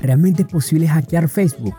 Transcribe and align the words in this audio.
¿Realmente 0.00 0.42
es 0.42 0.48
posible 0.48 0.88
hackear 0.88 1.28
Facebook? 1.28 1.74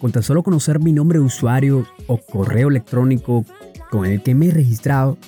Con 0.00 0.12
tan 0.12 0.22
solo 0.22 0.42
conocer 0.42 0.80
mi 0.80 0.92
nombre 0.92 1.18
de 1.18 1.24
usuario 1.24 1.86
o 2.06 2.18
correo 2.18 2.68
electrónico 2.68 3.44
con 3.90 4.06
el 4.06 4.22
que 4.22 4.34
me 4.34 4.48
he 4.48 4.50
registrado, 4.50 5.18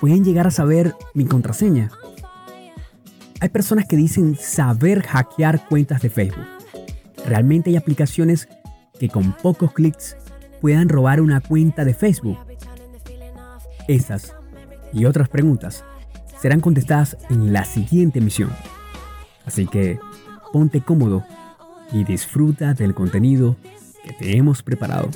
pueden 0.00 0.24
llegar 0.24 0.46
a 0.46 0.50
saber 0.50 0.94
mi 1.14 1.24
contraseña. 1.24 1.90
Hay 3.44 3.50
personas 3.50 3.84
que 3.84 3.98
dicen 3.98 4.38
saber 4.40 5.02
hackear 5.02 5.68
cuentas 5.68 6.00
de 6.00 6.08
Facebook. 6.08 6.46
Realmente 7.26 7.68
hay 7.68 7.76
aplicaciones 7.76 8.48
que 8.98 9.10
con 9.10 9.34
pocos 9.34 9.74
clics 9.74 10.16
puedan 10.62 10.88
robar 10.88 11.20
una 11.20 11.42
cuenta 11.42 11.84
de 11.84 11.92
Facebook. 11.92 12.38
Estas 13.86 14.34
y 14.94 15.04
otras 15.04 15.28
preguntas 15.28 15.84
serán 16.40 16.60
contestadas 16.60 17.18
en 17.28 17.52
la 17.52 17.66
siguiente 17.66 18.20
emisión. 18.20 18.48
Así 19.44 19.66
que 19.66 19.98
ponte 20.50 20.80
cómodo 20.80 21.22
y 21.92 22.02
disfruta 22.02 22.72
del 22.72 22.94
contenido 22.94 23.56
que 24.04 24.14
te 24.14 24.38
hemos 24.38 24.62
preparado. 24.62 25.10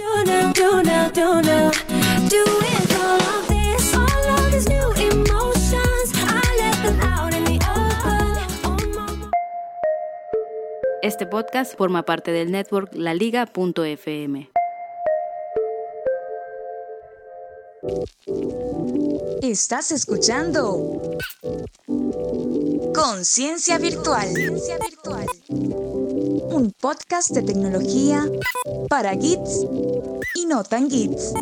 Este 11.08 11.24
podcast 11.24 11.74
forma 11.74 12.02
parte 12.02 12.32
del 12.32 12.52
network 12.52 12.90
laliga.fm. 12.92 14.50
Estás 19.40 19.90
escuchando 19.90 21.00
Conciencia 22.94 23.78
Virtual. 23.78 24.28
Un 26.50 26.74
podcast 26.78 27.30
de 27.30 27.40
tecnología 27.40 28.26
para 28.90 29.14
geeks 29.14 29.64
y 30.34 30.44
no 30.44 30.62
tan 30.62 30.90
geeks. 30.90 31.32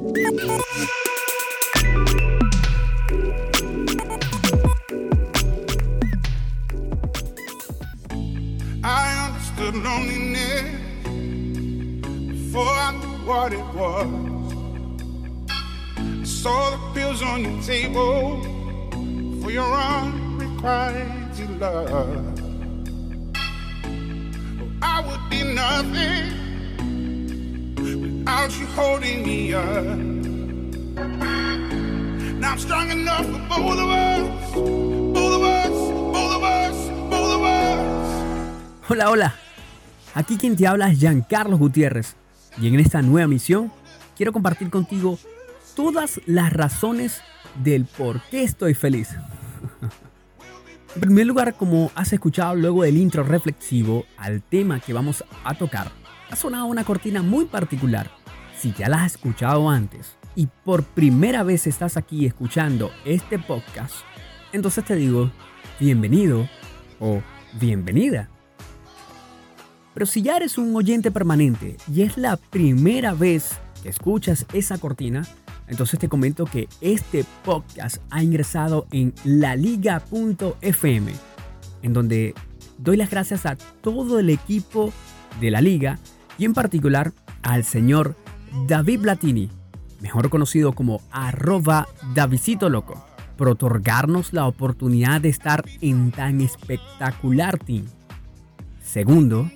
What 13.27 13.52
it 13.52 13.66
was. 13.74 14.06
I 15.98 16.24
saw 16.24 16.70
the 16.70 16.78
pills 16.94 17.22
on 17.22 17.42
your 17.42 17.62
table 17.62 18.41
for 19.42 19.50
your 19.50 19.72
unrequited 19.74 21.50
love. 21.60 22.24
I 24.80 25.00
would 25.06 25.24
be 25.28 25.42
nothing 25.42 26.24
without 27.74 28.58
you 28.58 28.66
holding 28.66 29.27
me 29.27 29.52
up. 29.55 29.98
Now 32.40 32.52
I'm 32.52 32.58
strong 32.58 32.90
enough 32.90 33.27
for 33.27 33.40
both 33.48 33.78
of 33.80 33.90
us. 33.90 34.16
Hola, 38.88 39.11
hola. 39.11 39.34
Aquí 40.14 40.38
quien 40.38 40.55
te 40.56 40.64
habla 40.66 40.88
es 40.88 41.00
Giancarlos 41.00 41.58
Gutiérrez. 41.58 42.14
Y 42.60 42.68
en 42.68 42.80
esta 42.80 43.02
nueva 43.02 43.28
misión 43.28 43.72
quiero 44.16 44.32
compartir 44.32 44.70
contigo 44.70 45.18
todas 45.74 46.20
las 46.27 46.52
razones 46.52 47.20
del 47.62 47.84
por 47.84 48.20
qué 48.30 48.42
estoy 48.42 48.74
feliz. 48.74 49.11
En 50.95 51.02
primer 51.02 51.27
lugar, 51.27 51.55
como 51.56 51.90
has 51.95 52.14
escuchado 52.14 52.55
luego 52.55 52.83
del 52.83 52.96
intro 52.96 53.22
reflexivo 53.22 54.06
al 54.16 54.40
tema 54.40 54.80
que 54.80 54.95
vamos 54.95 55.22
a 55.45 55.52
tocar, 55.52 55.92
ha 56.30 56.36
sonado 56.36 56.64
una 56.64 56.84
cortina 56.84 57.20
muy 57.20 57.45
particular. 57.45 58.11
Si 58.58 58.72
ya 58.72 58.89
la 58.89 59.05
has 59.05 59.16
escuchado 59.16 59.68
antes 59.68 60.16
y 60.34 60.48
por 60.64 60.84
primera 60.84 61.42
vez 61.42 61.66
estás 61.66 61.98
aquí 61.98 62.24
escuchando 62.24 62.90
este 63.05 63.39
podcast, 63.39 63.95
entonces 64.55 64.86
te 64.86 64.96
digo, 64.96 65.30
bienvenido 65.78 66.48
o 66.98 67.20
bienvenida. 67.61 68.30
Pero 69.96 70.05
si 70.05 70.20
ya 70.20 70.36
eres 70.36 70.58
un 70.58 70.77
oyente 70.77 71.11
permanente 71.11 71.79
y 71.90 72.02
es 72.02 72.18
la 72.18 72.36
primera 72.36 73.14
vez 73.14 73.52
que 73.83 73.89
escuchas 73.89 74.45
esa 74.52 74.77
cortina, 74.77 75.27
entonces 75.68 75.98
te 75.98 76.11
comento 76.11 76.45
que 76.45 76.68
este 76.83 77.24
podcast 77.42 77.96
ha 78.11 78.23
ingresado 78.23 78.86
en 78.92 79.14
laliga.fm, 79.24 81.12
en 81.80 81.92
donde 81.95 82.34
doy 82.77 82.98
las 82.98 83.08
gracias 83.08 83.46
a 83.46 83.57
todo 83.57 84.18
el 84.18 84.29
equipo 84.29 84.92
de 85.40 85.51
la 85.51 85.62
liga 85.62 85.98
y 86.36 86.45
en 86.45 86.52
particular 86.52 87.14
al 87.42 87.64
señor 87.64 88.17
David 88.68 89.01
Latini, 89.01 89.48
mejor 90.02 90.28
conocido 90.28 90.74
como 90.74 91.01
arroba 91.11 91.89
Davidito 92.14 92.68
Loco, 92.68 93.02
por 93.39 93.48
otorgarnos 93.48 94.34
la 94.34 94.46
oportunidad 94.46 95.23
de 95.23 95.30
estar 95.30 95.64
en 95.80 96.11
tan 96.11 96.42
espectacular 96.42 97.58
team. 97.58 97.86
Segundo, 98.83 99.51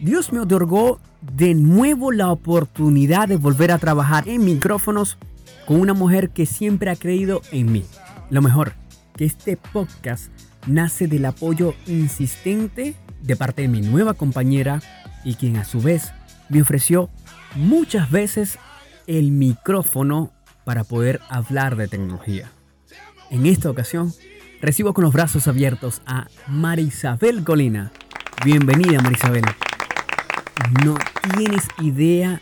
Dios 0.00 0.32
me 0.32 0.40
otorgó 0.40 0.98
de 1.20 1.54
nuevo 1.54 2.10
la 2.10 2.30
oportunidad 2.30 3.28
de 3.28 3.36
volver 3.36 3.70
a 3.70 3.78
trabajar 3.78 4.26
en 4.28 4.44
micrófonos 4.44 5.18
con 5.66 5.78
una 5.78 5.92
mujer 5.92 6.30
que 6.30 6.46
siempre 6.46 6.90
ha 6.90 6.96
creído 6.96 7.42
en 7.52 7.70
mí. 7.70 7.84
Lo 8.30 8.40
mejor, 8.40 8.72
que 9.14 9.26
este 9.26 9.58
podcast 9.58 10.30
nace 10.66 11.06
del 11.06 11.26
apoyo 11.26 11.74
insistente 11.86 12.94
de 13.20 13.36
parte 13.36 13.62
de 13.62 13.68
mi 13.68 13.82
nueva 13.82 14.14
compañera 14.14 14.80
y 15.22 15.34
quien 15.34 15.58
a 15.58 15.64
su 15.64 15.82
vez 15.82 16.12
me 16.48 16.62
ofreció 16.62 17.10
muchas 17.54 18.10
veces 18.10 18.58
el 19.06 19.32
micrófono 19.32 20.32
para 20.64 20.82
poder 20.84 21.20
hablar 21.28 21.76
de 21.76 21.88
tecnología. 21.88 22.50
En 23.30 23.44
esta 23.44 23.68
ocasión, 23.68 24.14
recibo 24.62 24.94
con 24.94 25.04
los 25.04 25.12
brazos 25.12 25.46
abiertos 25.46 26.00
a 26.06 26.28
Marisabel 26.46 27.44
Colina. 27.44 27.92
Bienvenida, 28.44 29.02
Marisabel. 29.02 29.44
No 30.84 30.96
tienes 31.34 31.64
idea 31.80 32.40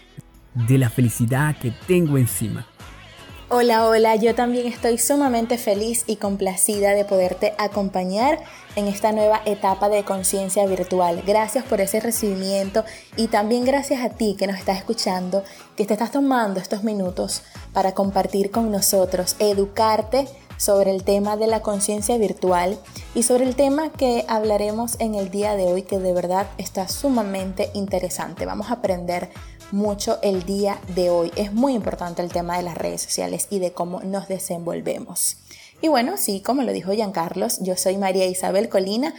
de 0.55 0.79
la 0.79 0.91
felicidad 0.91 1.57
que 1.57 1.73
tengo 1.87 2.19
encima. 2.19 2.67
Hola, 3.51 3.87
hola, 3.87 4.17
yo 4.17 4.35
también 4.35 4.67
estoy 4.67 4.99
sumamente 4.99 5.57
feliz 5.57 6.05
y 6.07 6.17
complacida 6.17 6.91
de 6.91 7.07
poderte 7.07 7.55
acompañar 7.57 8.39
en 8.77 8.89
esta 8.89 9.11
nueva 9.13 9.41
etapa 9.47 9.89
de 9.89 10.05
conciencia 10.05 10.67
virtual. 10.67 11.23
Gracias 11.27 11.65
por 11.65 11.81
ese 11.81 12.01
recibimiento 12.01 12.85
y 13.17 13.29
también 13.29 13.65
gracias 13.65 14.05
a 14.05 14.11
ti 14.11 14.37
que 14.39 14.47
nos 14.47 14.59
estás 14.59 14.77
escuchando, 14.77 15.45
que 15.77 15.87
te 15.87 15.95
estás 15.95 16.13
tomando 16.13 16.61
estos 16.61 16.85
minutos 16.85 17.43
para 17.73 17.93
compartir 17.93 18.51
con 18.51 18.71
nosotros, 18.71 19.37
educarte 19.39 20.27
sobre 20.59 20.91
el 20.91 21.05
tema 21.05 21.39
de 21.39 21.47
la 21.47 21.63
conciencia 21.63 22.19
virtual 22.19 22.79
y 23.15 23.23
sobre 23.23 23.45
el 23.45 23.57
tema 23.57 23.91
que 23.91 24.27
hablaremos 24.29 24.97
en 24.99 25.15
el 25.15 25.31
día 25.31 25.57
de 25.57 25.65
hoy 25.65 25.83
que 25.83 25.99
de 25.99 26.13
verdad 26.13 26.49
está 26.59 26.89
sumamente 26.89 27.71
interesante. 27.73 28.45
Vamos 28.45 28.69
a 28.69 28.75
aprender 28.75 29.31
mucho 29.73 30.19
el 30.23 30.45
día 30.45 30.79
de 30.95 31.11
hoy. 31.11 31.33
Es 31.37 31.53
muy 31.53 31.75
importante 31.75 32.23
el 32.23 32.31
tema 32.31 32.57
de 32.57 32.65
las 32.65 32.77
redes 32.77 33.03
sociales 33.03 33.47
y 33.51 33.61
de 33.61 33.73
cómo 33.73 34.01
nos 34.03 34.29
desenvolvemos. 34.29 35.37
Y 35.81 35.89
bueno, 35.89 36.17
sí, 36.17 36.43
como 36.45 36.63
lo 36.63 36.73
dijo 36.73 36.93
Giancarlos, 36.93 37.61
yo 37.63 37.77
soy 37.77 37.97
María 37.97 38.27
Isabel 38.27 38.69
Colina, 38.69 39.15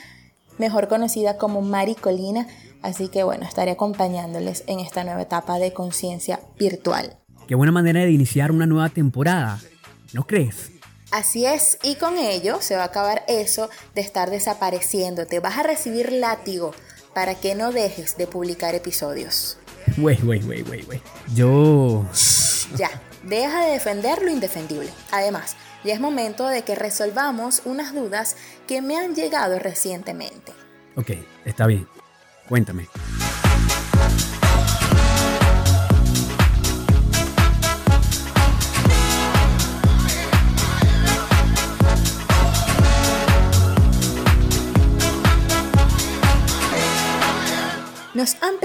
mejor 0.58 0.90
conocida 0.90 1.38
como 1.38 1.62
Mari 1.62 1.96
Colina, 1.96 2.48
así 2.82 3.08
que 3.08 3.24
bueno, 3.24 3.46
estaré 3.46 3.72
acompañándoles 3.72 4.66
en 4.68 4.80
esta 4.80 5.06
nueva 5.06 5.22
etapa 5.22 5.58
de 5.58 5.72
conciencia 5.72 6.42
virtual. 6.60 7.16
Qué 7.48 7.56
buena 7.56 7.72
manera 7.72 8.02
de 8.02 8.12
iniciar 8.12 8.52
una 8.52 8.66
nueva 8.66 8.90
temporada, 8.90 9.60
¿no 10.14 10.28
crees? 10.28 10.79
Así 11.12 11.46
es, 11.46 11.80
y 11.82 11.96
con 11.96 12.18
ello 12.18 12.62
se 12.62 12.76
va 12.76 12.84
a 12.84 12.88
acabar 12.88 13.24
eso 13.28 13.70
de 13.96 14.02
estar 14.02 14.30
desapareciendo. 14.30 15.26
Te 15.26 15.40
vas 15.40 15.58
a 15.58 15.64
recibir 15.64 16.12
látigo 16.12 16.74
para 17.16 17.36
que 17.36 17.56
no 17.56 17.72
dejes 17.72 18.16
de 18.16 18.28
publicar 18.28 18.76
episodios. 18.76 19.58
Wey, 19.98 20.20
wey, 20.24 20.44
wey, 20.44 20.62
wey, 20.64 20.84
wey. 20.84 21.02
Yo... 21.34 22.06
Ya, 22.76 22.92
deja 23.24 23.66
de 23.66 23.72
defender 23.72 24.22
lo 24.22 24.30
indefendible. 24.30 24.90
Además, 25.12 25.56
ya 25.84 25.96
es 25.96 26.00
momento 26.00 26.48
de 26.48 26.62
que 26.62 26.76
resolvamos 26.76 27.64
unas 27.66 27.96
dudas 27.96 28.36
que 28.68 28.84
me 28.84 28.98
han 28.98 29.16
llegado 29.16 29.58
recientemente. 29.58 30.54
Ok, 30.96 31.12
está 31.46 31.66
bien. 31.66 31.88
Cuéntame. 32.48 32.88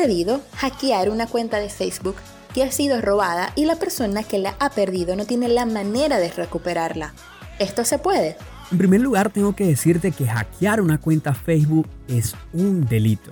Pedido 0.05 0.43
hackear 0.57 1.09
una 1.09 1.27
cuenta 1.27 1.59
de 1.61 1.71
Facebook 1.71 2.17
que 2.53 2.63
ha 2.63 2.71
sido 2.71 3.01
robada 3.01 3.55
y 3.55 3.65
la 3.65 3.77
persona 3.77 4.23
que 4.23 4.39
la 4.39 4.55
ha 4.61 4.69
perdido 4.69 5.17
no 5.17 5.25
tiene 5.25 5.49
la 5.49 5.65
manera 5.65 6.19
de 6.19 6.31
recuperarla. 6.31 7.15
¿Esto 7.59 7.87
se 7.87 7.97
puede? 7.97 8.37
En 8.71 8.77
primer 8.77 9.01
lugar, 9.01 9.33
tengo 9.33 9.57
que 9.57 9.65
decirte 9.65 10.13
que 10.13 10.27
hackear 10.27 10.83
una 10.83 11.01
cuenta 11.01 11.33
Facebook 11.33 11.89
es 12.07 12.37
un 12.53 12.85
delito. 12.85 13.31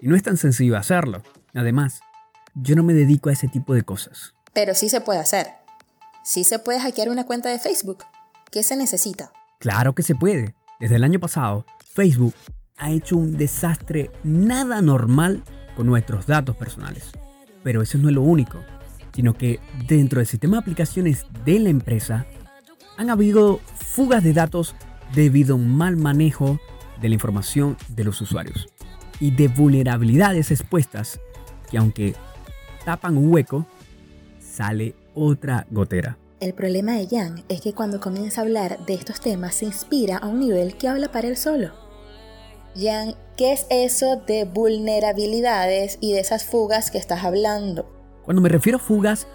Y 0.00 0.08
no 0.08 0.16
es 0.16 0.24
tan 0.24 0.36
sencillo 0.36 0.76
hacerlo. 0.76 1.22
Además, 1.54 2.00
yo 2.56 2.74
no 2.74 2.82
me 2.82 2.92
dedico 2.92 3.28
a 3.28 3.32
ese 3.32 3.46
tipo 3.46 3.72
de 3.72 3.84
cosas. 3.84 4.34
Pero 4.52 4.74
sí 4.74 4.88
se 4.88 5.00
puede 5.00 5.20
hacer. 5.20 5.46
Sí 6.24 6.42
se 6.42 6.58
puede 6.58 6.80
hackear 6.80 7.08
una 7.08 7.24
cuenta 7.24 7.50
de 7.50 7.60
Facebook. 7.60 7.98
¿Qué 8.50 8.64
se 8.64 8.74
necesita? 8.74 9.30
Claro 9.60 9.94
que 9.94 10.02
se 10.02 10.16
puede. 10.16 10.56
Desde 10.80 10.96
el 10.96 11.04
año 11.04 11.20
pasado, 11.20 11.66
Facebook 11.94 12.34
ha 12.78 12.90
hecho 12.90 13.16
un 13.16 13.36
desastre 13.36 14.10
nada 14.24 14.82
normal 14.82 15.44
con 15.80 15.86
nuestros 15.86 16.26
datos 16.26 16.54
personales. 16.56 17.10
Pero 17.62 17.80
eso 17.80 17.96
no 17.96 18.10
es 18.10 18.14
lo 18.14 18.20
único, 18.20 18.58
sino 19.14 19.32
que 19.32 19.60
dentro 19.88 20.18
del 20.18 20.26
sistema 20.26 20.58
de 20.58 20.60
aplicaciones 20.60 21.24
de 21.46 21.58
la 21.58 21.70
empresa 21.70 22.26
han 22.98 23.08
habido 23.08 23.60
fugas 23.76 24.22
de 24.22 24.34
datos 24.34 24.74
debido 25.14 25.54
a 25.54 25.56
un 25.56 25.74
mal 25.74 25.96
manejo 25.96 26.60
de 27.00 27.08
la 27.08 27.14
información 27.14 27.78
de 27.88 28.04
los 28.04 28.20
usuarios 28.20 28.68
y 29.20 29.30
de 29.30 29.48
vulnerabilidades 29.48 30.50
expuestas 30.50 31.18
que 31.70 31.78
aunque 31.78 32.14
tapan 32.84 33.16
un 33.16 33.32
hueco, 33.32 33.66
sale 34.38 34.94
otra 35.14 35.66
gotera. 35.70 36.18
El 36.40 36.52
problema 36.52 36.92
de 36.92 37.08
Jan 37.08 37.42
es 37.48 37.62
que 37.62 37.72
cuando 37.72 38.00
comienza 38.00 38.42
a 38.42 38.44
hablar 38.44 38.84
de 38.84 38.92
estos 38.92 39.18
temas 39.18 39.54
se 39.54 39.64
inspira 39.64 40.18
a 40.18 40.26
un 40.26 40.40
nivel 40.40 40.76
que 40.76 40.88
habla 40.88 41.10
para 41.10 41.28
él 41.28 41.38
solo. 41.38 41.89
Jan, 42.76 43.14
¿qué 43.36 43.52
es 43.52 43.66
eso 43.68 44.22
de 44.26 44.44
vulnerabilidades 44.44 45.98
y 46.00 46.12
de 46.12 46.20
esas 46.20 46.44
fugas 46.44 46.90
que 46.90 46.98
estás 46.98 47.24
hablando? 47.24 47.90
Cuando 48.24 48.40
me 48.40 48.48
refiero 48.48 48.78
a 48.78 48.80
fugas, 48.80 49.26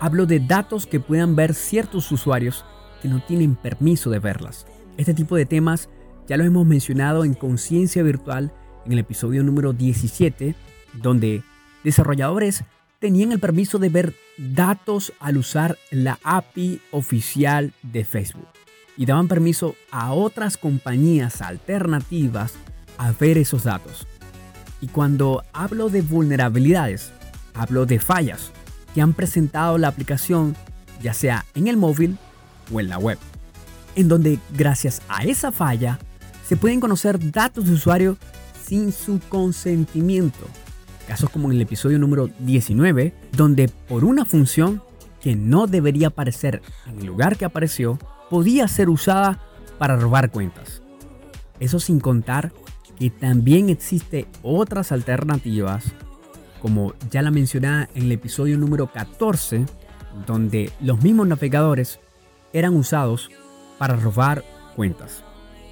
hablo 0.00 0.26
de 0.26 0.40
datos 0.40 0.86
que 0.86 0.98
puedan 0.98 1.36
ver 1.36 1.54
ciertos 1.54 2.10
usuarios 2.10 2.64
que 3.00 3.08
no 3.08 3.22
tienen 3.22 3.54
permiso 3.54 4.10
de 4.10 4.18
verlas. 4.18 4.66
Este 4.96 5.14
tipo 5.14 5.36
de 5.36 5.46
temas 5.46 5.88
ya 6.26 6.36
lo 6.36 6.44
hemos 6.44 6.66
mencionado 6.66 7.24
en 7.24 7.34
Conciencia 7.34 8.02
Virtual 8.02 8.52
en 8.84 8.92
el 8.92 8.98
episodio 8.98 9.44
número 9.44 9.72
17, 9.72 10.56
donde 10.94 11.44
desarrolladores 11.84 12.64
tenían 12.98 13.30
el 13.30 13.38
permiso 13.38 13.78
de 13.78 13.88
ver 13.88 14.14
datos 14.36 15.12
al 15.20 15.36
usar 15.36 15.78
la 15.92 16.18
API 16.24 16.80
oficial 16.90 17.72
de 17.82 18.04
Facebook 18.04 18.48
y 18.96 19.06
daban 19.06 19.28
permiso 19.28 19.76
a 19.90 20.12
otras 20.12 20.56
compañías 20.56 21.40
alternativas 21.40 22.54
a 23.00 23.12
ver 23.12 23.38
esos 23.38 23.64
datos. 23.64 24.06
Y 24.80 24.88
cuando 24.88 25.42
hablo 25.52 25.88
de 25.88 26.02
vulnerabilidades, 26.02 27.12
hablo 27.54 27.86
de 27.86 27.98
fallas 27.98 28.52
que 28.94 29.00
han 29.00 29.14
presentado 29.14 29.78
la 29.78 29.88
aplicación 29.88 30.54
ya 31.02 31.14
sea 31.14 31.46
en 31.54 31.66
el 31.66 31.78
móvil 31.78 32.18
o 32.72 32.78
en 32.78 32.88
la 32.88 32.98
web, 32.98 33.18
en 33.96 34.08
donde 34.08 34.38
gracias 34.56 35.00
a 35.08 35.24
esa 35.24 35.50
falla 35.50 35.98
se 36.46 36.56
pueden 36.56 36.80
conocer 36.80 37.30
datos 37.32 37.66
de 37.66 37.72
usuario 37.72 38.18
sin 38.62 38.92
su 38.92 39.18
consentimiento 39.28 40.46
casos 41.10 41.30
como 41.30 41.50
en 41.50 41.56
el 41.56 41.62
episodio 41.62 41.98
número 41.98 42.30
19, 42.38 43.12
donde 43.32 43.68
por 43.88 44.04
una 44.04 44.24
función 44.24 44.80
que 45.20 45.34
no 45.34 45.66
debería 45.66 46.06
aparecer 46.06 46.62
en 46.86 47.00
el 47.00 47.06
lugar 47.06 47.36
que 47.36 47.44
apareció, 47.44 47.98
podía 48.30 48.68
ser 48.68 48.88
usada 48.88 49.40
para 49.76 49.96
robar 49.96 50.30
cuentas. 50.30 50.82
Eso 51.58 51.80
sin 51.80 51.98
contar 51.98 52.52
que 53.00 53.08
también 53.08 53.70
existe 53.70 54.26
otras 54.42 54.92
alternativas, 54.92 55.84
como 56.60 56.92
ya 57.10 57.22
la 57.22 57.30
mencioné 57.30 57.88
en 57.94 58.04
el 58.04 58.12
episodio 58.12 58.58
número 58.58 58.92
14, 58.92 59.64
donde 60.26 60.70
los 60.80 61.02
mismos 61.02 61.26
navegadores 61.26 61.98
eran 62.52 62.76
usados 62.76 63.30
para 63.78 63.96
robar 63.96 64.44
cuentas. 64.76 65.24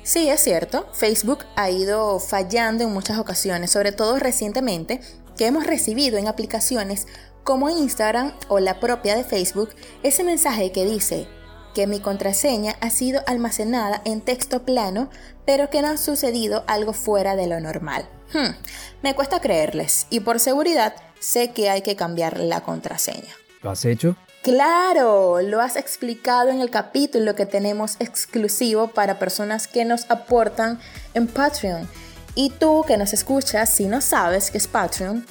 Sí, 0.05 0.31
es 0.31 0.41
cierto, 0.41 0.87
Facebook 0.95 1.41
ha 1.55 1.69
ido 1.69 2.19
fallando 2.19 2.85
en 2.85 2.95
muchas 2.95 3.19
ocasiones, 3.19 3.71
sobre 3.71 3.93
todo 3.93 4.19
recientemente, 4.19 5.03
que 5.37 5.47
hemos 5.47 5.67
recibido 5.67 6.17
en 6.17 6.29
aplicaciones 6.29 7.07
como 7.45 7.69
Instagram 7.69 8.33
o 8.49 8.59
la 8.59 8.81
propia 8.81 9.17
de 9.17 9.25
Facebook 9.25 9.69
ese 10.03 10.25
mensaje 10.25 10.73
que 10.73 10.87
dice 10.87 11.29
que 11.75 11.87
mi 11.87 12.01
contraseña 12.01 12.77
ha 12.81 12.91
sido 12.91 13.23
almacenada 13.27 14.03
en 14.05 14.21
texto 14.21 14.65
plano, 14.65 15.11
pero 15.45 15.71
que 15.71 15.83
no 15.83 15.89
ha 15.89 15.97
sucedido 15.97 16.65
algo 16.67 16.93
fuera 16.93 17.37
de 17.37 17.47
lo 17.47 17.61
normal. 17.61 18.09
Hmm, 18.33 18.55
me 19.03 19.15
cuesta 19.15 19.41
creerles 19.41 20.07
y 20.11 20.21
por 20.21 20.41
seguridad 20.41 20.95
sé 21.19 21.53
que 21.53 21.71
hay 21.71 21.83
que 21.83 21.97
cambiar 21.97 22.39
la 22.39 22.61
contraseña. 22.63 23.35
¿Lo 23.63 23.71
has 23.71 23.85
hecho? 23.85 24.17
Claro, 24.43 25.41
lo 25.43 25.61
has 25.61 25.77
explicado 25.77 26.51
en 26.51 26.61
el 26.61 26.71
capítulo 26.71 27.35
que 27.35 27.45
tenemos 27.45 27.97
exclusivo 27.99 28.89
para 28.89 29.19
personas 29.19 29.67
que 29.67 29.85
nos 29.85 30.11
aportan 30.11 30.79
en 31.15 31.27
Patreon. 31.27 31.89
Y 32.35 32.51
tú 32.51 32.85
que 32.87 32.97
nos 32.97 33.13
escuchas, 33.13 33.69
si 33.69 33.87
no 33.87 34.01
sabes 34.01 34.51
qué 34.51 34.59
es 34.59 34.69
Patreon 34.69 35.27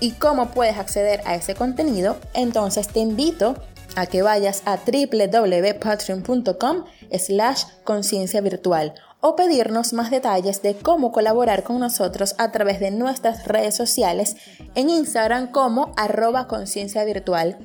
y 0.00 0.12
cómo 0.12 0.50
puedes 0.50 0.78
acceder 0.78 1.20
a 1.26 1.34
ese 1.34 1.54
contenido, 1.54 2.18
entonces 2.32 2.88
te 2.88 3.00
invito 3.00 3.62
a 3.96 4.06
que 4.06 4.22
vayas 4.22 4.62
a 4.64 4.76
www.patreon.com 4.76 6.84
slash 7.18 7.64
conciencia 7.84 8.40
virtual 8.40 8.94
o 9.20 9.36
pedirnos 9.36 9.92
más 9.92 10.10
detalles 10.10 10.62
de 10.62 10.74
cómo 10.74 11.12
colaborar 11.12 11.62
con 11.62 11.78
nosotros 11.78 12.34
a 12.38 12.50
través 12.50 12.80
de 12.80 12.90
nuestras 12.90 13.46
redes 13.46 13.76
sociales 13.76 14.36
en 14.74 14.90
Instagram 14.90 15.52
como 15.52 15.92
arroba 15.96 16.48
conciencia 16.48 17.04
virtual. 17.04 17.56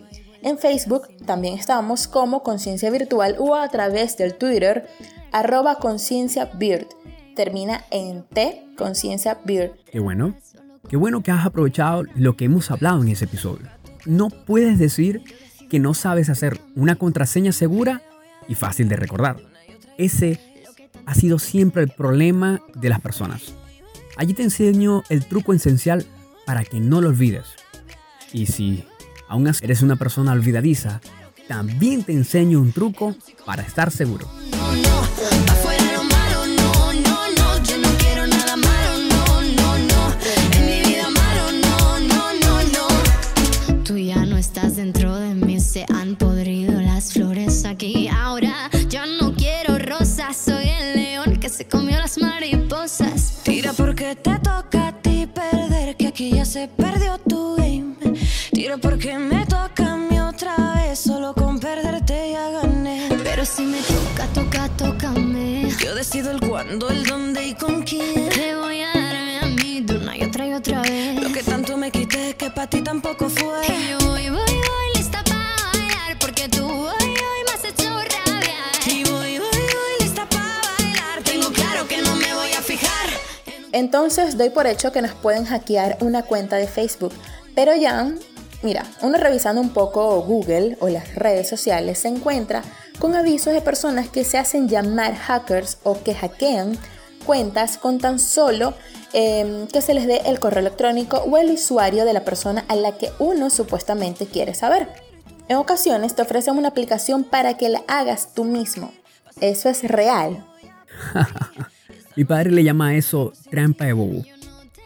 En 0.44 0.60
Facebook 0.60 1.08
también 1.26 1.56
estamos 1.56 2.08
como 2.08 2.44
conciencia 2.44 2.92
virtual 2.92 3.38
o 3.40 3.56
a 3.56 3.68
través 3.70 4.18
del 4.18 4.36
Twitter 4.36 4.88
arroba 5.32 5.76
conciencia 5.76 6.52
termina 7.36 7.84
en 7.92 8.24
T, 8.24 8.66
conciencia 8.78 9.40
beer. 9.46 9.74
Qué 9.92 10.00
bueno. 10.00 10.36
Qué 10.90 10.96
bueno 10.96 11.22
que 11.22 11.32
has 11.32 11.46
aprovechado 11.46 12.04
lo 12.16 12.38
que 12.38 12.46
hemos 12.46 12.72
hablado 12.72 13.02
en 13.02 13.10
ese 13.10 13.26
episodio. 13.26 13.68
No 14.06 14.30
puedes 14.30 14.80
decir 14.80 15.22
que 15.70 15.80
no 15.80 15.94
sabes 15.94 16.30
hacer 16.30 16.60
una 16.76 16.96
contraseña 16.96 17.52
segura 17.52 18.02
y 18.48 18.56
fácil 18.56 18.88
de 18.88 18.96
recordar. 18.96 19.38
Ese 19.98 20.40
ha 21.06 21.16
sido 21.16 21.40
siempre 21.40 21.84
el 21.84 21.90
problema 21.90 22.62
de 22.76 22.90
las 22.90 23.02
personas. 23.02 23.54
Allí 24.18 24.34
te 24.34 24.44
enseño 24.44 25.04
el 25.10 25.26
truco 25.26 25.54
esencial 25.54 26.06
para 26.46 26.64
que 26.64 26.80
no 26.80 27.02
lo 27.02 27.10
olvides. 27.10 27.46
Y 28.34 28.48
si 28.48 28.84
aún 29.28 29.48
eres 29.62 29.82
una 29.82 29.96
persona 29.96 30.32
olvidadiza, 30.32 31.02
también 31.48 32.04
te 32.04 32.14
enseño 32.14 32.60
un 32.60 32.72
truco 32.72 33.16
para 33.46 33.64
estar 33.64 33.92
seguro. 33.92 34.28
Te 54.16 54.40
toca 54.40 54.88
a 54.88 55.02
ti 55.02 55.28
perder, 55.28 55.96
que 55.96 56.08
aquí 56.08 56.32
ya 56.32 56.46
se 56.46 56.68
perdió 56.68 57.18
tu 57.18 57.56
game. 57.56 57.96
Tira 58.52 58.78
porque 58.78 59.18
me 59.18 59.46
toca 59.46 59.94
a 59.94 59.98
mí 59.98 60.20
otra 60.20 60.56
vez, 60.76 61.00
solo 61.00 61.34
con 61.34 61.60
perderte 61.60 62.32
ya 62.32 62.50
gané. 62.50 63.10
Pero 63.24 63.46
si 63.46 63.64
me 63.64 63.80
toca, 63.82 64.26
toca, 64.34 64.70
tócame. 64.78 65.70
Yo 65.84 65.96
decido 65.96 66.32
el 66.32 66.40
cuándo, 66.40 66.90
el 66.90 67.06
dónde 67.06 67.27
Entonces 83.78 84.40
doy 84.40 84.50
por 84.50 84.66
hecho 84.66 84.92
que 84.92 85.04
nos 85.04 85.12
pueden 85.12 85.46
hackear 85.46 86.00
una 86.02 86.24
cuenta 86.24 86.56
de 86.56 86.68
Facebook. 86.68 87.14
Pero 87.54 87.76
ya, 87.76 88.12
mira, 88.64 88.84
uno 89.04 89.20
revisando 89.20 89.62
un 89.62 89.70
poco 89.70 90.20
Google 90.24 90.78
o 90.80 90.90
las 90.90 91.14
redes 91.14 91.48
sociales 91.48 92.00
se 92.00 92.08
encuentra 92.08 92.64
con 92.98 93.16
avisos 93.16 93.54
de 93.54 93.62
personas 93.62 94.10
que 94.10 94.24
se 94.24 94.40
hacen 94.40 94.68
llamar 94.68 95.16
hackers 95.16 95.78
o 95.84 96.02
que 96.02 96.16
hackean 96.16 96.76
cuentas 97.24 97.78
con 97.78 98.00
tan 98.00 98.18
solo 98.18 98.74
em, 99.14 99.68
que 99.68 99.84
se 99.84 99.94
les 99.94 100.08
dé 100.08 100.22
el 100.26 100.40
correo 100.40 100.62
electrónico 100.62 101.18
o 101.18 101.38
el 101.38 101.52
usuario 101.52 102.04
de 102.04 102.14
la 102.14 102.26
persona 102.26 102.66
a 102.70 102.76
la 102.76 102.98
que 102.98 103.12
uno 103.20 103.52
supuestamente 103.52 104.26
quiere 104.26 104.56
saber. 104.56 104.90
En 105.50 105.58
ocasiones 105.58 106.16
te 106.16 106.24
ofrecen 106.24 106.58
una 106.58 106.70
aplicación 106.70 107.24
para 107.24 107.58
que 107.58 107.70
la 107.70 107.84
hagas 107.88 108.34
tú 108.34 108.44
mismo. 108.44 108.92
Eso 109.40 109.70
es 109.70 109.84
real. 109.84 110.48
Mi 112.18 112.26
padre 112.26 112.50
le 112.50 112.64
llama 112.64 112.88
a 112.88 112.96
eso 112.96 113.32
trampa 113.52 113.86
de 113.86 113.94
bobo. 113.94 114.24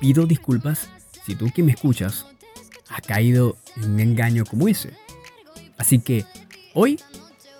Pido 0.01 0.25
disculpas 0.25 0.89
si 1.25 1.33
tú 1.33 1.49
que 1.55 1.63
me 1.63 1.71
escuchas 1.71 2.25
has 2.89 3.01
caído 3.03 3.55
en 3.77 3.91
un 3.91 3.99
engaño 4.01 4.43
como 4.43 4.67
ese. 4.67 4.91
Así 5.77 5.99
que 5.99 6.25
hoy 6.73 6.99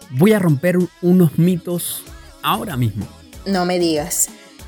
voy 0.09 0.33
a 0.33 0.39
romper 0.39 0.77
unos 1.01 1.39
mitos 1.39 2.03
ahora 2.43 2.75
mismo. 2.75 3.07
No 3.45 3.63
me 3.63 3.79
digas. 3.79 4.27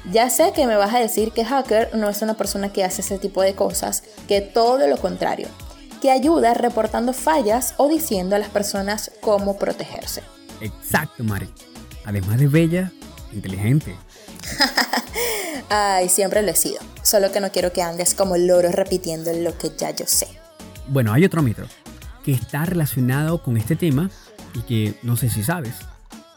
Ya 0.10 0.30
sé 0.30 0.54
que 0.56 0.66
me 0.68 0.78
vas 0.78 0.94
a 0.94 1.00
decir 1.00 1.34
que 1.34 1.44
hacker 1.44 1.94
no 1.96 2.08
es 2.08 2.22
una 2.22 2.36
persona 2.36 2.72
que 2.72 2.86
hace 2.86 3.02
ese 3.02 3.20
tipo 3.20 3.42
de 3.42 3.56
cosas, 3.56 4.06
que 4.30 4.40
todo 4.40 4.88
lo 4.88 4.96
contrario, 4.96 5.50
que 6.02 6.12
ayuda 6.12 6.54
reportando 6.54 7.12
fallas 7.12 7.74
o 7.76 7.90
diciendo 7.90 8.38
a 8.38 8.40
las 8.40 8.50
personas 8.50 9.12
cómo 9.20 9.60
protegerse. 9.60 10.24
Exacto, 10.62 11.26
Mari. 11.26 11.50
Además 12.06 12.40
de 12.40 12.48
bella, 12.48 12.92
inteligente. 13.34 13.98
Ay, 15.70 16.10
siempre 16.10 16.42
lo 16.42 16.52
he 16.52 16.56
sido. 16.56 16.80
Solo 17.02 17.32
que 17.32 17.40
no 17.40 17.52
quiero 17.52 17.74
que 17.74 17.82
andes 17.82 18.14
como 18.14 18.38
loro 18.38 18.72
repitiendo 18.72 19.32
lo 19.34 19.58
que 19.58 19.72
ya 19.78 19.92
yo 19.92 20.06
sé. 20.08 20.28
Bueno, 20.88 21.14
hay 21.14 21.26
otro 21.26 21.42
mito 21.42 21.64
que 22.24 22.32
está 22.32 22.66
relacionado 22.66 23.42
con 23.42 23.58
este 23.58 23.76
tema 23.76 24.10
y 24.54 24.62
que 24.62 24.96
no 25.04 25.18
sé 25.18 25.30
si 25.30 25.44
sabes, 25.44 25.76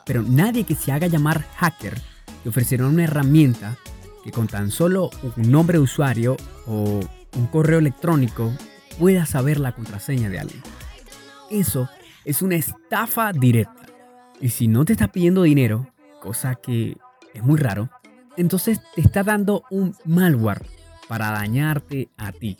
pero 0.04 0.22
nadie 0.22 0.64
que 0.64 0.74
se 0.74 0.92
haga 0.92 1.06
llamar 1.06 1.44
hacker 1.56 2.00
te 2.42 2.48
ofrecerá 2.48 2.86
una 2.86 3.04
herramienta 3.04 3.76
que 4.24 4.32
con 4.32 4.46
tan 4.46 4.70
solo 4.70 5.10
un 5.36 5.50
nombre 5.50 5.78
de 5.78 5.84
usuario 5.84 6.36
o 6.66 7.00
un 7.36 7.46
correo 7.48 7.78
electrónico 7.78 8.52
pueda 8.98 9.26
saber 9.26 9.60
la 9.60 9.72
contraseña 9.72 10.28
de 10.28 10.40
alguien. 10.40 10.62
Eso 11.50 11.88
es 12.24 12.42
una 12.42 12.56
estafa 12.56 13.32
directa. 13.32 13.86
Y 14.40 14.50
si 14.50 14.68
no 14.68 14.84
te 14.84 14.92
está 14.92 15.08
pidiendo 15.08 15.42
dinero, 15.42 15.86
cosa 16.20 16.54
que 16.56 16.96
es 17.34 17.42
muy 17.42 17.58
raro, 17.58 17.90
entonces 18.36 18.80
te 18.94 19.00
está 19.00 19.22
dando 19.22 19.64
un 19.70 19.96
malware 20.04 20.66
para 21.08 21.30
dañarte 21.30 22.08
a 22.16 22.32
ti, 22.32 22.58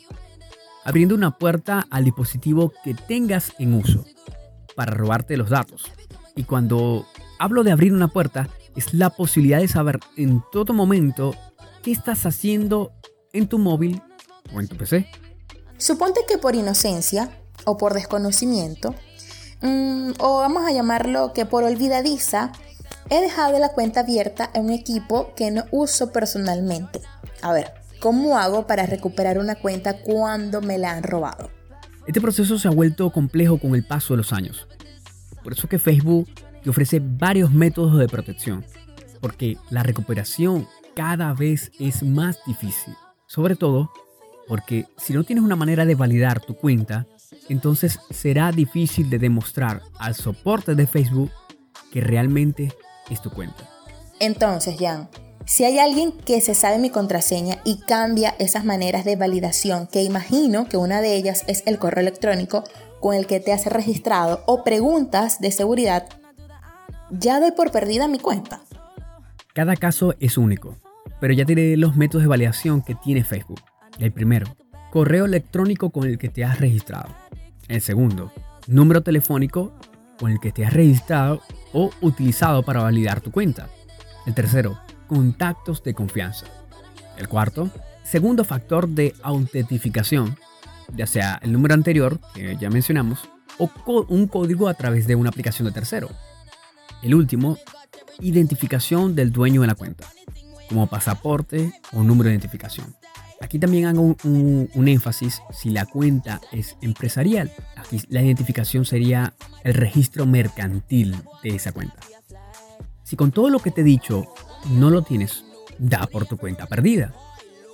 abriendo 0.85 1.15
una 1.15 1.31
puerta 1.37 1.85
al 1.89 2.05
dispositivo 2.05 2.71
que 2.83 2.93
tengas 2.93 3.53
en 3.59 3.73
uso 3.73 4.05
para 4.75 4.93
robarte 4.93 5.37
los 5.37 5.49
datos. 5.49 5.91
Y 6.35 6.43
cuando 6.43 7.05
hablo 7.39 7.63
de 7.63 7.71
abrir 7.71 7.93
una 7.93 8.07
puerta, 8.07 8.49
es 8.75 8.93
la 8.93 9.09
posibilidad 9.09 9.59
de 9.59 9.67
saber 9.67 9.99
en 10.15 10.43
todo 10.51 10.73
momento 10.73 11.35
qué 11.83 11.91
estás 11.91 12.25
haciendo 12.25 12.91
en 13.33 13.47
tu 13.47 13.57
móvil 13.57 14.01
o 14.53 14.59
en 14.59 14.67
tu 14.67 14.77
PC. 14.77 15.07
Suponte 15.77 16.21
que 16.27 16.37
por 16.37 16.55
inocencia 16.55 17.29
o 17.65 17.77
por 17.77 17.93
desconocimiento, 17.93 18.93
mm, 19.61 20.11
o 20.19 20.37
vamos 20.37 20.63
a 20.65 20.71
llamarlo 20.71 21.33
que 21.33 21.45
por 21.45 21.63
olvidadiza, 21.63 22.51
he 23.09 23.21
dejado 23.21 23.59
la 23.59 23.69
cuenta 23.69 24.01
abierta 24.01 24.49
en 24.53 24.65
un 24.65 24.71
equipo 24.71 25.33
que 25.35 25.51
no 25.51 25.65
uso 25.71 26.11
personalmente. 26.11 27.01
A 27.41 27.53
ver, 27.53 27.71
¿cómo 27.99 28.37
hago 28.37 28.67
para 28.67 28.85
recuperar 28.85 29.39
una 29.39 29.55
cuenta 29.55 30.01
cuando 30.01 30.61
me 30.61 30.77
la 30.77 30.91
han 30.91 31.03
robado? 31.03 31.49
Este 32.07 32.21
proceso 32.21 32.57
se 32.57 32.67
ha 32.67 32.71
vuelto 32.71 33.09
complejo 33.11 33.57
con 33.57 33.75
el 33.75 33.85
paso 33.85 34.13
de 34.13 34.17
los 34.17 34.33
años. 34.33 34.67
Por 35.43 35.53
eso 35.53 35.67
que 35.67 35.79
Facebook 35.79 36.27
te 36.63 36.69
ofrece 36.69 37.01
varios 37.01 37.51
métodos 37.51 37.97
de 37.97 38.07
protección, 38.07 38.65
porque 39.21 39.57
la 39.69 39.83
recuperación 39.83 40.67
cada 40.95 41.33
vez 41.33 41.71
es 41.79 42.03
más 42.03 42.39
difícil. 42.45 42.93
Sobre 43.27 43.55
todo 43.55 43.91
porque 44.47 44.85
si 44.97 45.13
no 45.13 45.23
tienes 45.23 45.43
una 45.43 45.57
manera 45.57 45.85
de 45.85 45.95
validar 45.95 46.39
tu 46.39 46.55
cuenta, 46.55 47.05
entonces 47.49 47.99
será 48.09 48.51
difícil 48.51 49.09
de 49.09 49.19
demostrar 49.19 49.81
al 49.99 50.15
soporte 50.15 50.73
de 50.73 50.87
Facebook 50.87 51.31
que 51.91 52.01
realmente 52.01 52.73
es 53.09 53.21
tu 53.21 53.29
cuenta. 53.29 53.63
Entonces, 54.19 54.77
Jan, 54.79 55.09
si 55.45 55.63
hay 55.63 55.79
alguien 55.79 56.11
que 56.11 56.41
se 56.41 56.53
sabe 56.55 56.77
mi 56.77 56.89
contraseña 56.89 57.57
y 57.63 57.79
cambia 57.79 58.35
esas 58.37 58.65
maneras 58.65 59.05
de 59.05 59.15
validación, 59.15 59.87
que 59.87 60.03
imagino 60.03 60.67
que 60.67 60.77
una 60.77 61.01
de 61.01 61.15
ellas 61.15 61.43
es 61.47 61.63
el 61.65 61.79
correo 61.79 62.01
electrónico 62.01 62.63
con 62.99 63.15
el 63.15 63.27
que 63.27 63.39
te 63.39 63.53
has 63.53 63.65
registrado 63.65 64.43
o 64.45 64.63
preguntas 64.63 65.39
de 65.39 65.51
seguridad, 65.51 66.07
ya 67.09 67.39
doy 67.39 67.51
por 67.51 67.71
perdida 67.71 68.07
mi 68.07 68.19
cuenta. 68.19 68.59
Cada 69.53 69.75
caso 69.75 70.15
es 70.19 70.37
único, 70.37 70.75
pero 71.21 71.33
ya 71.33 71.45
diré 71.45 71.77
los 71.77 71.95
métodos 71.95 72.23
de 72.23 72.27
validación 72.27 72.81
que 72.81 72.95
tiene 72.95 73.23
Facebook. 73.23 73.61
El 73.99 74.11
primero, 74.11 74.47
correo 74.91 75.25
electrónico 75.25 75.91
con 75.91 76.07
el 76.07 76.17
que 76.17 76.29
te 76.29 76.43
has 76.43 76.59
registrado. 76.59 77.07
El 77.67 77.81
segundo, 77.81 78.31
número 78.67 79.01
telefónico 79.01 79.73
con 80.19 80.31
el 80.31 80.39
que 80.39 80.51
te 80.51 80.65
has 80.65 80.73
registrado 80.73 81.41
o 81.73 81.91
utilizado 82.01 82.63
para 82.63 82.81
validar 82.81 83.21
tu 83.21 83.31
cuenta. 83.31 83.69
El 84.25 84.33
tercero, 84.33 84.79
contactos 85.07 85.83
de 85.83 85.93
confianza. 85.93 86.45
El 87.17 87.27
cuarto, 87.27 87.69
segundo 88.03 88.43
factor 88.43 88.87
de 88.87 89.15
autentificación, 89.23 90.37
ya 90.95 91.07
sea 91.07 91.39
el 91.41 91.51
número 91.51 91.73
anterior, 91.73 92.19
que 92.33 92.57
ya 92.57 92.69
mencionamos, 92.69 93.29
o 93.57 93.69
un 94.09 94.27
código 94.27 94.67
a 94.67 94.73
través 94.73 95.07
de 95.07 95.15
una 95.15 95.29
aplicación 95.29 95.67
de 95.67 95.73
tercero. 95.73 96.09
El 97.01 97.15
último, 97.15 97.57
identificación 98.19 99.15
del 99.15 99.31
dueño 99.31 99.61
de 99.61 99.67
la 99.67 99.75
cuenta, 99.75 100.07
como 100.69 100.87
pasaporte 100.87 101.73
o 101.93 102.03
número 102.03 102.29
de 102.29 102.35
identificación. 102.35 102.95
Aquí 103.39 103.59
también 103.59 103.85
hago 103.85 104.15
un, 104.23 104.87
énfasis 104.87 105.41
si 105.51 105.69
la 105.69 105.85
cuenta 105.85 106.41
es 106.51 106.75
empresarial. 106.81 107.51
Aquí 107.75 108.01
la 108.09 108.21
identificación 108.21 108.85
sería 108.85 109.33
el 109.63 109.73
registro 109.73 110.25
mercantil 110.25 111.15
de 111.43 111.49
esa 111.49 111.71
cuenta. 111.71 111.97
Si 113.03 113.15
con 113.15 113.31
todo 113.31 113.49
lo 113.49 113.59
que 113.59 113.71
te 113.71 113.81
he 113.81 113.83
dicho 113.83 114.25
no 114.71 114.89
lo 114.89 115.03
tienes, 115.03 115.45
da 115.77 116.07
por 116.07 116.25
tu 116.25 116.37
cuenta 116.37 116.65
perdida. 116.65 117.13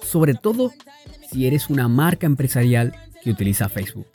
Sobre 0.01 0.33
todo 0.33 0.71
si 1.31 1.47
eres 1.47 1.69
una 1.69 1.87
marca 1.87 2.25
empresarial 2.25 2.93
que 3.23 3.31
utiliza 3.31 3.69
Facebook 3.69 4.07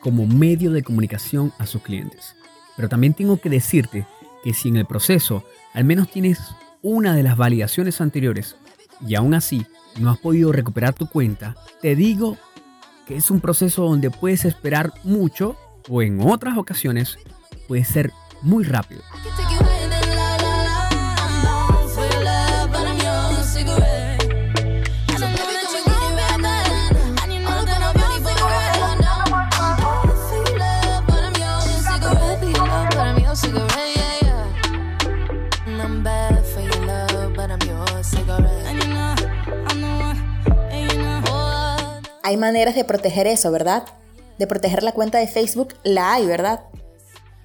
como 0.00 0.26
medio 0.26 0.70
de 0.70 0.82
comunicación 0.82 1.52
a 1.58 1.66
sus 1.66 1.82
clientes. 1.82 2.34
Pero 2.74 2.88
también 2.88 3.14
tengo 3.14 3.38
que 3.38 3.50
decirte 3.50 4.06
que 4.42 4.54
si 4.54 4.68
en 4.68 4.76
el 4.76 4.86
proceso 4.86 5.44
al 5.74 5.84
menos 5.84 6.10
tienes 6.10 6.40
una 6.80 7.14
de 7.14 7.22
las 7.22 7.36
validaciones 7.36 8.00
anteriores 8.00 8.56
y 9.06 9.14
aún 9.14 9.34
así 9.34 9.66
no 9.98 10.10
has 10.10 10.18
podido 10.18 10.52
recuperar 10.52 10.94
tu 10.94 11.06
cuenta, 11.08 11.56
te 11.80 11.96
digo 11.96 12.36
que 13.06 13.16
es 13.16 13.30
un 13.30 13.40
proceso 13.40 13.84
donde 13.84 14.10
puedes 14.10 14.44
esperar 14.44 14.92
mucho 15.04 15.56
o 15.88 16.02
en 16.02 16.20
otras 16.20 16.58
ocasiones 16.58 17.18
puede 17.68 17.84
ser 17.84 18.12
muy 18.42 18.64
rápido. 18.64 19.02
Hay 42.26 42.36
maneras 42.36 42.74
de 42.74 42.82
proteger 42.82 43.28
eso, 43.28 43.52
¿verdad? 43.52 43.84
De 44.36 44.48
proteger 44.48 44.82
la 44.82 44.90
cuenta 44.90 45.18
de 45.18 45.28
Facebook, 45.28 45.74
la 45.84 46.14
hay, 46.14 46.26
¿verdad? 46.26 46.64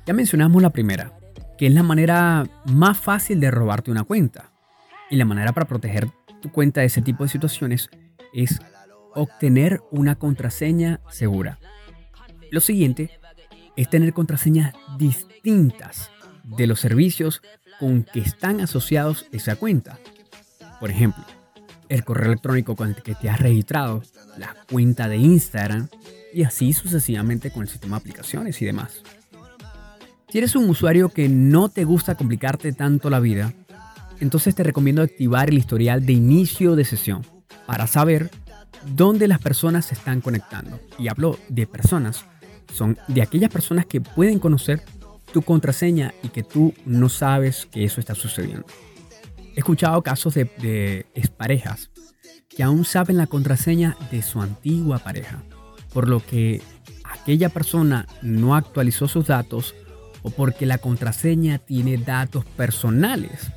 Ya 0.08 0.14
mencionamos 0.16 0.60
la 0.60 0.72
primera, 0.72 1.14
que 1.56 1.68
es 1.68 1.72
la 1.72 1.84
manera 1.84 2.50
más 2.66 2.98
fácil 2.98 3.40
de 3.40 3.52
robarte 3.52 3.92
una 3.92 4.06
cuenta. 4.06 4.50
Y 5.12 5.18
la 5.18 5.26
manera 5.26 5.52
para 5.52 5.68
proteger 5.68 6.10
tu 6.42 6.52
cuenta 6.52 6.82
de 6.82 6.88
ese 6.88 7.04
tipo 7.04 7.24
de 7.24 7.30
situaciones 7.30 7.92
es 8.34 8.60
obtener 9.14 9.84
una 9.92 10.16
contraseña 10.16 11.00
segura. 11.12 11.60
Lo 12.50 12.60
siguiente 12.60 13.12
es 13.76 13.88
tener 13.88 14.14
contraseñas 14.14 14.74
distintas 14.98 16.10
de 16.44 16.66
los 16.66 16.80
servicios 16.80 17.44
con 17.80 18.04
que 18.04 18.22
están 18.22 18.62
asociados 18.62 19.28
esa 19.32 19.58
cuenta. 19.58 20.00
Por 20.80 20.90
ejemplo, 20.90 21.24
el 21.92 22.06
correo 22.06 22.28
electrónico 22.28 22.76
con 22.76 22.90
el 22.90 22.96
que 22.96 23.16
te 23.16 23.30
has 23.30 23.40
registrado, 23.40 24.02
la 24.38 24.56
cuenta 24.72 25.10
de 25.10 25.18
Instagram 25.18 25.90
y 26.34 26.44
así 26.44 26.72
sucesivamente 26.72 27.52
con 27.52 27.64
el 27.64 27.68
sistema 27.68 27.98
de 27.98 28.02
aplicaciones 28.02 28.62
y 28.62 28.66
demás. 28.66 29.02
Si 30.30 30.38
eres 30.38 30.56
un 30.56 30.70
usuario 30.70 31.10
que 31.10 31.28
no 31.28 31.68
te 31.68 31.84
gusta 31.84 32.16
complicarte 32.16 32.72
tanto 32.72 33.10
la 33.10 33.20
vida, 33.20 33.54
entonces 34.22 34.56
te 34.56 34.64
recomiendo 34.64 35.02
activar 35.02 35.50
el 35.50 35.58
historial 35.58 36.06
de 36.06 36.14
inicio 36.14 36.78
de 36.78 36.86
sesión 36.86 37.26
para 37.66 37.88
saber 37.88 38.32
dónde 38.96 39.28
las 39.28 39.40
personas 39.40 39.86
se 39.86 39.96
están 39.96 40.22
conectando. 40.22 40.80
Y 40.98 41.10
hablo 41.10 41.38
de 41.50 41.68
personas, 41.68 42.24
son 42.74 42.98
de 43.10 43.22
aquellas 43.22 43.52
personas 43.52 43.86
que 43.86 44.00
pueden 44.00 44.40
conocer 44.40 44.82
tu 45.34 45.42
contraseña 45.42 46.14
y 46.24 46.30
que 46.30 46.44
tú 46.44 46.74
no 46.86 47.10
sabes 47.10 47.66
que 47.66 47.84
eso 47.84 48.00
está 48.00 48.16
sucediendo. 48.16 48.66
He 49.56 49.60
escuchado 49.60 50.02
casos 50.02 50.34
de, 50.34 50.46
de 50.46 51.06
exparejas 51.14 51.90
que 52.50 52.64
aún 52.64 52.86
saben 52.86 53.18
la 53.18 53.28
contraseña 53.28 53.98
de 54.12 54.22
su 54.22 54.42
antigua 54.42 55.00
pareja, 55.00 55.44
por 55.94 56.08
lo 56.08 56.26
que 56.26 56.62
aquella 57.04 57.50
persona 57.50 58.08
no 58.22 58.56
actualizó 58.56 59.08
sus 59.08 59.28
datos 59.28 59.76
o 60.24 60.30
porque 60.30 60.66
la 60.66 60.78
contraseña 60.78 61.60
tiene 61.60 61.98
datos 61.98 62.46
personales 62.46 63.52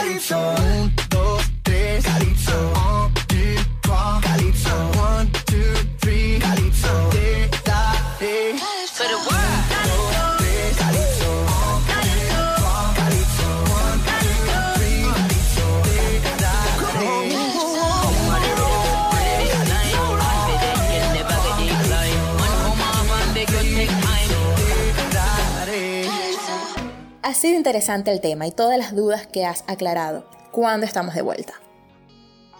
fighting 0.00 0.18
for. 0.18 0.99
Sido 27.40 27.56
interesante 27.56 28.12
el 28.12 28.20
tema 28.20 28.46
y 28.46 28.52
todas 28.52 28.78
las 28.78 28.94
dudas 28.94 29.26
que 29.26 29.46
has 29.46 29.64
aclarado. 29.66 30.28
¿Cuándo 30.52 30.84
estamos 30.84 31.14
de 31.14 31.22
vuelta? 31.22 31.54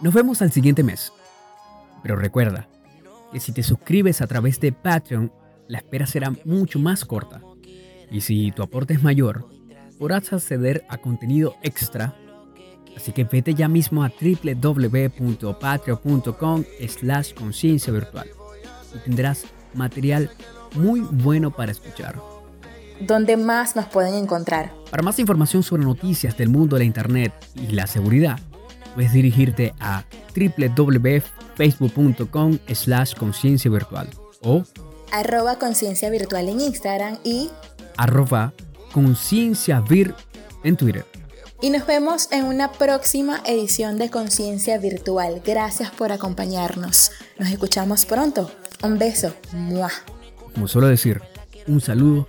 Nos 0.01 0.15
vemos 0.15 0.41
al 0.41 0.53
siguiente 0.53 0.83
mes. 0.83 1.13
Pero 2.03 2.17
recuerda 2.17 2.67
que 3.31 3.41
si 3.41 3.53
te 3.53 3.63
suscribes 3.63 4.23
a 4.23 4.27
través 4.27 4.59
de 4.59 4.73
Patreon, 4.73 5.31
la 5.69 5.77
espera 5.79 6.07
será 6.07 6.33
mucho 6.47 6.79
más 6.79 7.05
corta. 7.05 7.43
Y 8.11 8.23
si 8.23 8.53
tu 8.53 8.63
aporte 8.63 8.95
es 8.95 9.03
mayor, 9.03 9.51
podrás 9.99 10.33
acceder 10.33 10.87
a 10.89 10.97
contenido 10.97 11.57
extra. 11.63 12.17
Así 12.97 13.13
que 13.13 13.25
vete 13.25 13.53
ya 13.55 13.69
mismo 13.69 14.03
a 14.03 14.11
www.patreon.com 14.11 16.65
slash 16.89 17.35
conciencia 17.35 17.93
virtual 17.93 18.31
y 18.95 18.99
tendrás 19.01 19.45
material 19.75 20.31
muy 20.75 21.01
bueno 21.01 21.51
para 21.51 21.73
escuchar. 21.73 22.40
¿Dónde 23.01 23.37
más 23.37 23.77
nos 23.77 23.87
pueden 23.87 24.15
encontrar? 24.15 24.73
Para 24.91 25.03
más 25.03 25.19
información 25.19 25.63
sobre 25.63 25.85
noticias 25.85 26.37
del 26.37 26.49
mundo 26.51 26.77
de 26.77 26.81
la 26.81 26.85
Internet 26.85 27.33
y 27.57 27.69
la 27.69 27.87
seguridad, 27.87 28.39
puedes 28.95 29.13
dirigirte 29.13 29.73
a 29.81 30.05
www.facebook.com 30.37 32.59
slash 32.73 33.15
conciencia 33.15 33.71
virtual 33.71 34.09
o 34.43 34.65
Arroba 35.13 35.59
conciencia 35.59 36.09
virtual 36.11 36.49
en 36.49 36.61
Instagram 36.61 37.19
y, 37.25 37.51
arroba 37.97 38.53
conciencia 38.93 39.81
vir 39.81 40.15
en 40.63 40.77
Twitter. 40.77 41.05
y 41.61 41.71
nos 41.71 41.85
vemos 41.87 42.29
en 42.31 42.45
una 42.45 42.71
próxima 42.73 43.41
edición 43.45 43.99
de 43.99 44.09
Conciencia 44.09 44.79
Virtual. 44.79 45.43
Gracias 45.45 45.91
por 45.91 46.13
acompañarnos. 46.13 47.11
Nos 47.39 47.51
escuchamos 47.51 48.07
pronto. 48.07 48.51
Un 48.83 48.99
beso. 48.99 49.35
¡Mua! 49.53 49.91
Como 50.55 50.69
suelo 50.69 50.89
decir, 50.89 51.21
un 51.67 51.81
saludo 51.81 52.27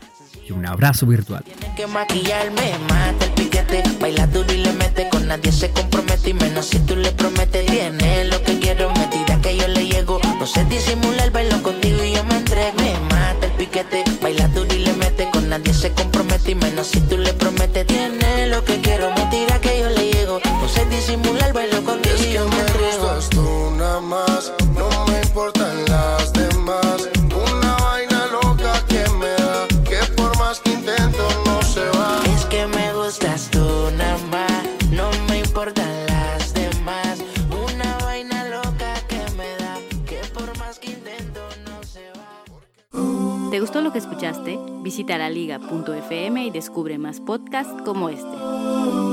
un 0.52 0.66
abrazo 0.66 1.06
virtual. 1.06 1.44
Tiene 1.44 1.76
que 1.76 1.88
maquillarme, 1.88 2.78
mata 2.90 3.26
el 3.26 3.32
piquete, 3.32 3.84
baila 4.00 4.28
duro 4.28 4.52
y 4.54 4.58
le 4.58 4.74
mete, 4.74 5.10
con 5.10 5.28
nadie 5.28 5.52
se 5.52 5.70
compromete 5.72 6.30
y 6.32 6.34
menos 6.34 6.66
si 6.68 6.80
tú 6.80 6.96
le 6.96 7.12
prometes. 7.12 7.66
Tiene 7.66 8.26
lo 8.26 8.42
que 8.44 8.60
quiero, 8.60 8.92
me 8.92 9.08
tira 9.08 9.40
que 9.42 9.58
yo 9.58 9.68
le 9.68 9.86
llego, 9.88 10.20
no 10.40 10.46
sé 10.46 10.66
disimular, 10.66 11.32
bailo 11.32 11.62
contigo 11.64 12.04
y 12.04 12.14
yo 12.14 12.24
me 12.26 12.38
entrego. 12.38 12.78
Me 12.78 12.94
mata 13.14 13.46
el 13.46 13.52
piquete, 13.54 14.04
baila 14.22 14.48
duro 14.50 14.74
y 14.74 14.80
le 14.80 14.94
mete, 14.94 15.30
con 15.32 15.50
nadie 15.50 15.74
se 15.74 15.92
compromete 15.92 16.52
y 16.52 16.56
menos 16.56 16.88
si 16.88 17.00
tú 17.02 17.18
le 17.18 17.34
prometes. 17.34 17.88
Tiene 17.88 18.48
lo 18.48 18.61
Visita 45.12 45.28
laliga.fm 45.28 46.46
y 46.46 46.52
descubre 46.52 46.98
más 46.98 47.20
podcasts 47.20 47.82
como 47.84 48.08
este. 48.08 49.11